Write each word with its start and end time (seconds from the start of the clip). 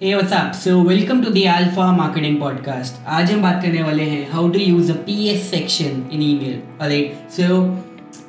Hey, 0.00 0.16
what's 0.16 0.32
up? 0.32 0.56
So, 0.56 0.82
welcome 0.82 1.22
to 1.22 1.30
the 1.30 1.46
Alpha 1.46 1.84
Marketing 1.92 2.36
आज 2.36 3.30
हम 3.32 3.42
बात 3.42 3.62
करने 3.62 3.82
वाले 3.82 4.02
हैं 4.04 4.30
how 4.30 4.48
to 4.52 4.58
use 4.58 4.90
a 4.92 4.94
P 5.06 5.28
S 5.28 5.42
section 5.50 6.02
in 6.12 6.22
email 6.34 7.04
so 7.30 7.58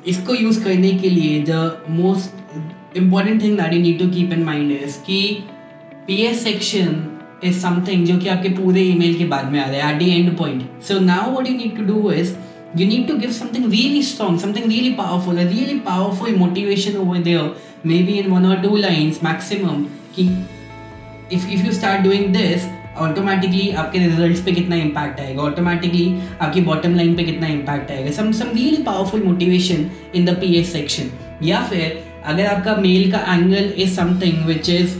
इसको 0.08 0.34
यूज़ 0.34 0.62
करने 0.64 0.92
के 0.98 1.10
लिए 1.10 1.42
the 1.48 1.86
most 1.90 2.96
important 2.96 3.42
thing 3.42 3.58
that 3.58 3.72
you 3.72 3.80
need 3.82 3.98
to 3.98 4.08
keep 4.10 4.32
in 4.32 4.44
mind 4.44 4.72
is 4.72 4.98
कि 5.06 5.18
P 6.06 6.20
S 6.26 6.44
section 6.44 7.04
is 7.44 7.60
something 7.60 8.06
जो 8.06 8.18
कि 8.18 8.28
आपके 8.28 8.48
पूरे 8.56 8.82
ई 8.82 8.94
मेल 8.98 9.18
के 9.18 9.24
बाद 9.34 9.52
में 9.52 9.60
आ 9.60 9.68
रहा 9.68 9.86
है 9.86 9.92
at 9.92 9.98
the 9.98 10.10
end 10.10 10.36
point 10.38 10.82
so 10.88 10.98
now 11.04 11.30
what 11.32 11.48
you 11.48 11.56
need 11.56 11.76
to 11.76 11.84
do 11.84 12.10
is 12.12 12.34
you 12.76 12.88
need 12.88 13.08
to 13.08 13.16
give 13.18 13.32
something 13.34 13.70
really 13.72 14.02
strong 14.12 14.40
something 14.40 14.66
really 14.66 14.92
powerful 15.00 15.38
really 15.38 15.78
powerful 15.88 16.36
motivation 16.36 16.96
over 16.98 17.22
there 17.22 17.54
may 17.86 18.02
be 18.02 18.18
in 18.18 18.30
one 18.32 18.46
or 18.46 18.62
two 18.62 18.76
lines 18.76 19.24
maximum 19.24 19.84
कि 20.16 20.28
if 21.32 21.48
if 21.50 21.66
you 21.66 21.72
start 21.72 22.02
doing 22.02 22.32
this 22.34 22.66
automatically 22.98 23.68
आपके 23.70 23.98
results 23.98 24.40
पे 24.44 24.52
कितना 24.52 24.76
impact 24.76 25.20
आएगा? 25.20 25.42
Automatically 25.42 26.06
आपकी 26.40 26.60
bottom 26.70 26.94
line 26.94 27.14
पे 27.16 27.24
कितना 27.24 27.46
impact 27.46 27.90
आएगा? 27.90 28.10
Some 28.10 28.32
some 28.32 28.56
really 28.56 28.82
powerful 28.82 29.22
motivation 29.22 29.86
in 30.14 30.24
the 30.24 30.36
P 30.40 30.54
S 30.60 30.72
section 30.72 31.10
या 31.46 31.62
फिर 31.70 32.02
अगर 32.26 32.46
आपका 32.46 32.76
मेल 32.76 33.10
का 33.12 33.18
angle 33.34 33.72
is 33.76 33.94
something 33.96 34.44
which 34.46 34.70
is 34.70 34.98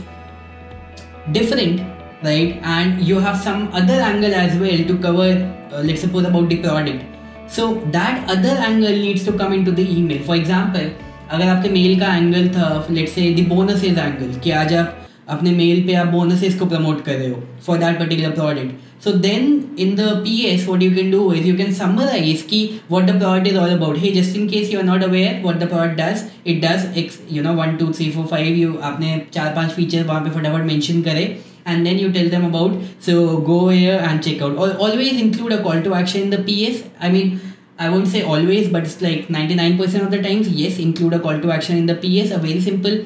different 1.29 1.85
right 2.23 2.61
and 2.63 3.01
you 3.01 3.19
have 3.19 3.35
some 3.39 3.67
other 3.71 3.97
angle 4.03 4.33
as 4.33 4.53
well 4.59 4.79
to 4.85 4.97
cover 4.97 5.27
uh, 5.71 5.81
let's 5.83 6.01
suppose 6.01 6.25
about 6.25 6.49
the 6.49 6.57
product. 6.57 7.03
So 7.47 7.75
that 7.91 8.29
other 8.29 8.55
angle 8.69 8.91
needs 8.91 9.23
to 9.25 9.33
come 9.33 9.53
into 9.53 9.71
the 9.71 9.85
email. 9.97 10.23
For 10.23 10.35
example 10.35 10.89
अगर 11.31 11.47
आपके 11.47 11.69
mail 11.69 11.99
का 11.99 12.15
angle 12.15 12.47
था 12.49 12.87
let's 12.91 13.13
say 13.13 13.33
the 13.35 13.47
bonuses 13.47 13.97
angle 13.97 14.39
कि 14.43 14.51
आज 14.51 14.73
आप 14.73 15.06
अपने 15.29 15.51
mail 15.51 15.81
पे 15.87 15.93
आप 15.93 16.07
बोनसेस 16.07 16.57
को 16.59 16.65
प्रमोट 16.65 17.03
कर 17.05 17.15
रहे 17.15 17.29
हो 17.29 17.41
for 17.65 17.77
that 17.77 17.99
particular 17.99 18.31
product 18.31 19.03
so 19.03 19.11
then 19.25 19.47
in 19.79 19.95
the 19.95 20.07
P 20.23 20.39
S 20.45 20.67
what 20.67 20.83
you 20.83 20.91
can 20.95 21.11
do 21.11 21.31
is 21.33 21.47
you 21.47 21.55
can 21.57 21.73
summarize 21.73 22.41
की 22.49 22.59
what 22.91 23.03
the 23.03 23.17
product 23.19 23.47
is 23.47 23.57
all 23.57 23.69
about 23.71 23.97
hey 23.97 24.11
just 24.11 24.37
in 24.37 24.47
case 24.49 24.71
you 24.73 24.79
are 24.79 24.85
not 24.85 25.03
aware 25.03 25.41
what 25.43 25.55
the 25.55 25.67
product 25.69 25.99
does 25.99 26.23
it 26.47 26.63
does 26.65 26.97
X 26.97 27.19
you 27.31 27.43
know 27.43 27.53
one 27.55 27.75
two 27.77 27.91
three 27.93 28.09
four 28.11 28.25
five 28.27 28.55
you 28.57 28.77
आपने 28.83 29.21
चार 29.33 29.53
पाँच 29.55 29.71
features 29.71 30.07
वहाँ 30.07 30.21
पे 30.21 30.39
फटाफट 30.39 30.65
mention 30.67 31.01
करे 31.01 31.25
and 31.67 31.83
then 31.83 31.99
you 31.99 32.11
tell 32.11 32.29
them 32.29 32.45
about 32.45 32.81
so 33.05 33.25
go 33.47 33.59
air 33.71 34.03
and 34.03 34.19
check 34.21 34.43
out 34.43 34.57
always 34.57 35.21
include 35.21 35.53
a 35.53 35.61
call 35.63 35.81
to 35.81 35.95
action 35.95 36.19
in 36.19 36.29
the 36.29 36.43
P 36.45 36.61
S 36.65 36.83
I 37.01 37.11
mean 37.11 37.31
I 37.31 37.39
I 37.79 37.89
won't 37.89 38.07
say 38.07 38.23
always, 38.23 38.69
but 38.69 38.83
it's 38.83 39.01
like 39.01 39.29
99% 39.29 40.01
of 40.01 40.09
the 40.09 40.21
times, 40.21 40.47
yes, 40.49 40.79
include 40.79 41.13
a 41.13 41.19
to 41.41 41.51
action 41.51 41.77
in 41.77 41.85
the 41.87 41.97
P 42.01 42.17
S 42.19 42.31
a 42.31 42.37
very 42.41 42.61
simple 42.61 43.01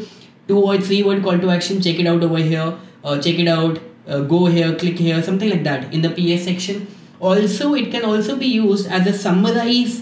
two 0.52 0.62
or 0.62 0.78
three 0.80 1.02
word 1.04 1.24
call 1.24 1.40
to 1.40 1.50
action 1.56 1.82
check 1.88 2.00
it 2.00 2.12
out 2.14 2.28
over 2.30 2.44
here 2.52 2.70
uh, 3.04 3.16
check 3.18 3.40
it 3.40 3.48
out 3.48 3.82
uh, 4.08 4.22
go 4.36 4.46
here 4.48 4.76
click 4.76 5.04
here 5.08 5.24
something 5.24 5.50
like 5.50 5.64
that 5.64 5.94
in 5.94 6.02
the 6.02 6.12
ps 6.12 6.46
section 6.46 6.88
also 7.22 7.74
it 7.76 7.92
can 7.92 8.06
also 8.06 8.38
be 8.38 8.54
used 8.54 8.88
as 8.92 9.08
a 9.08 9.18
summarize 9.26 9.98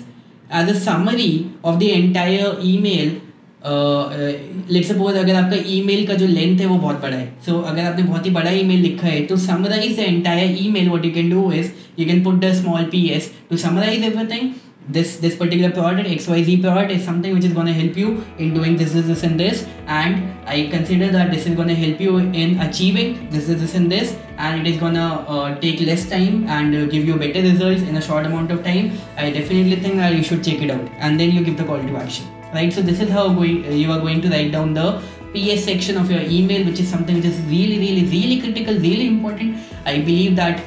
as 0.52 0.70
a 0.70 0.77
summary 0.81 1.33
of 1.64 1.80
the 1.80 1.92
entire 1.94 2.53
email 2.73 3.17
let 3.64 4.86
suppose 4.86 5.17
अगर 5.17 5.36
आपका 5.36 5.58
email 5.70 6.05
का 6.08 6.14
जो 6.14 6.27
length 6.27 6.59
है 6.59 6.66
वो 6.66 6.77
बहुत 6.77 7.02
बड़ा 7.02 7.16
है 7.16 7.25
सो 7.45 7.52
so, 7.52 7.64
अगर 7.67 7.83
आपने 7.83 8.03
बहुत 8.03 8.25
ही 8.25 8.31
बड़ा 8.31 8.52
ईमेल 8.52 8.81
लिखा 8.81 9.08
है 9.08 9.25
तो 9.27 9.38
summarize 9.38 9.95
the 9.97 10.00
entire 10.00 10.55
email 10.59 10.88
what 10.89 11.05
you 11.05 11.11
can 11.14 11.30
do 11.30 11.52
is 11.52 11.72
you 12.00 12.05
can 12.08 12.23
put 12.23 12.39
the 12.44 12.53
small 12.61 12.83
PS 12.92 13.31
to 13.50 13.58
summarize 13.58 14.03
everything 14.03 14.50
this 14.95 15.18
this 15.23 15.36
particular 15.40 15.72
product 15.72 16.09
xyz 16.09 16.62
product 16.62 16.92
is 16.92 17.04
something 17.06 17.34
which 17.36 17.45
is 17.50 17.54
going 17.54 17.68
to 17.68 17.73
help 17.73 17.95
you 17.95 18.23
in 18.40 18.54
doing 18.54 18.76
this 18.76 18.94
this 18.94 19.06
this 19.06 19.23
and 19.23 19.40
this. 19.40 19.66
And 19.86 20.34
i 20.54 20.68
consider 20.72 21.12
that 21.12 21.32
this 21.32 21.45
is 21.45 21.56
going 21.56 21.68
to 21.68 21.76
help 21.76 22.02
you 22.02 22.18
in 22.18 22.59
achieving 22.68 23.30
this 23.30 23.45
this 23.48 23.62
this 23.62 23.76
and 23.76 23.92
this. 23.92 24.16
And 24.38 24.66
it 24.66 24.72
is 24.72 24.80
going 24.80 24.95
to 24.95 25.08
uh, 25.36 25.60
take 25.60 25.82
less 25.82 26.10
time 26.10 26.48
and 26.48 26.76
uh, 26.76 26.86
give 26.86 27.06
you 27.06 27.17
better 27.17 27.42
results 27.42 27.82
in 27.82 27.98
a 27.98 28.02
short 28.02 28.26
amount 28.26 28.52
of 28.52 28.64
time. 28.64 28.92
I 29.17 29.32
definitely 29.32 29.76
think 29.76 29.95
that 29.98 30.16
you 30.16 30.23
should 30.23 30.44
check 30.44 30.62
it 30.62 30.72
out. 30.72 30.89
And 30.98 31.20
then 31.20 31.32
you 31.32 31.44
give 31.44 31.58
the 31.58 31.66
call 31.66 31.77
to 31.77 31.98
action. 31.98 32.26
Right? 32.54 32.73
So 32.73 32.82
this 32.82 33.00
is 33.00 33.10
how 33.10 33.27
going, 33.33 33.66
uh, 33.66 33.70
you 33.70 33.92
are 33.92 34.00
going 34.00 34.21
to 34.21 34.30
write 34.30 34.52
down 34.52 34.73
the 34.73 35.02
ps 35.33 35.66
section 35.66 35.98
of 35.98 36.10
your 36.10 36.21
email 36.21 36.66
which 36.66 36.80
is 36.80 36.89
something 36.89 37.17
which 37.17 37.26
is 37.26 37.39
really 37.42 37.77
really 37.77 38.06
really 38.06 38.39
critical 38.42 38.73
really 38.76 39.08
important. 39.08 39.58
I 39.86 40.00
believe 40.00 40.36
that 40.38 40.64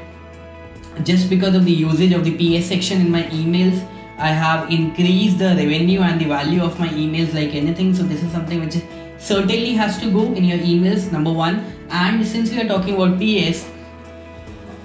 just 1.02 1.28
because 1.30 1.56
of 1.56 1.64
the 1.64 1.72
usage 1.72 2.12
of 2.12 2.24
the 2.24 2.36
ps 2.36 2.66
section 2.66 3.00
in 3.00 3.10
my 3.10 3.24
emails 3.40 3.82
I 4.21 4.29
have 4.29 4.71
increased 4.71 5.39
the 5.39 5.49
revenue 5.55 6.01
and 6.01 6.19
the 6.19 6.25
value 6.25 6.61
of 6.63 6.79
my 6.79 6.87
emails 6.89 7.33
like 7.33 7.53
anything. 7.53 7.93
So 7.93 8.03
this 8.03 8.23
is 8.23 8.31
something 8.31 8.59
which 8.59 8.77
certainly 9.19 9.73
has 9.73 9.99
to 9.99 10.11
go 10.11 10.23
in 10.33 10.43
your 10.43 10.57
emails. 10.59 11.11
Number 11.11 11.31
one, 11.31 11.59
and 11.91 12.25
since 12.25 12.51
we 12.51 12.61
are 12.61 12.67
talking 12.67 12.95
about 12.95 13.19
PS, 13.19 13.65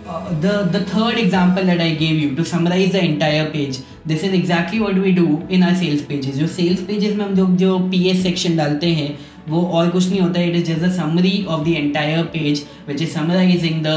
uh, 0.07 0.35
the 0.41 0.55
the 0.77 0.85
third 0.93 1.19
example 1.19 1.65
that 1.65 1.81
I 1.81 1.95
gave 1.95 2.21
you 2.21 2.35
to 2.37 2.45
summarize 2.45 2.93
the 2.93 3.05
entire 3.05 3.51
page. 3.51 3.81
This 4.05 4.23
is 4.23 4.33
exactly 4.35 4.81
what 4.81 4.97
we 4.97 5.13
do 5.13 5.27
in 5.49 5.63
our 5.63 5.75
sales 5.75 6.03
pages. 6.03 6.39
जो 6.39 6.49
sales 6.61 6.87
pages 6.89 7.17
में 7.17 7.25
हम 7.25 7.35
जो 7.35 7.47
जो 7.65 7.79
PS 7.91 8.25
section 8.29 8.57
डालते 8.57 8.95
हैं 9.01 9.11
वो 9.49 9.63
और 9.77 9.91
कुछ 9.91 10.09
नहीं 10.09 10.21
होता 10.21 10.41
है 10.41 10.49
it 10.49 10.57
is 10.57 10.67
just 10.69 10.85
a 10.85 10.89
summary 10.97 11.45
of 11.51 11.65
the 11.67 11.69
entire 11.69 12.25
page 12.35 12.63
which 12.89 13.03
is 13.03 13.13
summarizing 13.13 13.83
the 13.85 13.95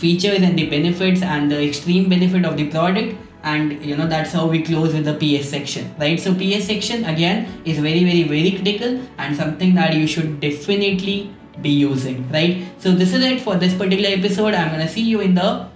features 0.00 0.42
and 0.42 0.60
the 0.60 0.68
benefits 0.70 1.22
and 1.22 1.50
the 1.52 1.58
extreme 1.66 2.04
benefit 2.10 2.46
of 2.46 2.54
the 2.60 2.68
product 2.70 3.31
and 3.43 3.85
you 3.85 3.95
know 3.95 4.07
that's 4.07 4.31
how 4.31 4.47
we 4.47 4.61
close 4.63 4.93
with 4.93 5.05
the 5.05 5.13
ps 5.21 5.49
section 5.49 5.93
right? 5.99 6.19
So 6.19 6.33
ps 6.33 6.65
section 6.65 7.05
again 7.05 7.61
is 7.65 7.79
very 7.79 8.03
very 8.03 8.23
very 8.23 8.51
critical 8.51 8.99
and 9.17 9.35
something 9.35 9.75
that 9.75 9.93
you 9.93 10.07
should 10.07 10.39
definitely 10.39 11.33
be 11.61 11.69
using 11.69 12.29
right? 12.31 12.65
So 12.79 12.91
this 12.91 13.13
is 13.13 13.23
it 13.23 13.41
for 13.41 13.55
this 13.55 13.73
particular 13.73 14.09
episode. 14.09 14.53
I'm 14.53 14.71
gonna 14.71 14.87
see 14.87 15.01
you 15.01 15.21
in 15.21 15.35
the 15.35 15.67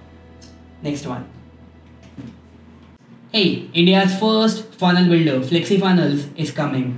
next 0.81 1.05
one. 1.05 1.27
Hey 3.31 3.69
india's 3.73 4.17
first 4.19 4.63
funnel 4.75 5.09
builder 5.09 5.39
flexi 5.41 5.79
funnels 5.79 6.27
is 6.37 6.51
coming 6.51 6.97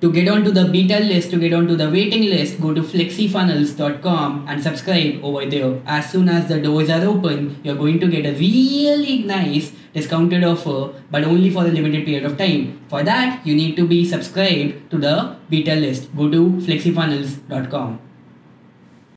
to 0.00 0.12
get 0.12 0.28
onto 0.28 0.50
the 0.50 0.64
beta 0.66 1.00
list, 1.00 1.30
to 1.30 1.38
get 1.38 1.54
onto 1.54 1.74
the 1.74 1.90
waiting 1.90 2.24
list, 2.24 2.60
go 2.60 2.74
to 2.74 2.82
flexifunnels.com 2.82 4.46
and 4.48 4.62
subscribe 4.62 5.24
over 5.24 5.46
there. 5.46 5.80
As 5.86 6.10
soon 6.10 6.28
as 6.28 6.48
the 6.48 6.60
doors 6.60 6.90
are 6.90 7.04
open, 7.04 7.60
you're 7.62 7.76
going 7.76 7.98
to 8.00 8.08
get 8.08 8.26
a 8.26 8.32
really 8.32 9.22
nice 9.22 9.72
discounted 9.94 10.44
offer, 10.44 10.92
but 11.10 11.24
only 11.24 11.50
for 11.50 11.64
a 11.64 11.68
limited 11.68 12.04
period 12.04 12.24
of 12.24 12.36
time. 12.36 12.80
For 12.88 13.02
that, 13.02 13.46
you 13.46 13.54
need 13.54 13.76
to 13.76 13.86
be 13.86 14.04
subscribed 14.04 14.90
to 14.90 14.98
the 14.98 15.36
beta 15.48 15.74
list. 15.74 16.14
Go 16.14 16.30
to 16.30 16.50
flexifunnels.com. 16.66 18.05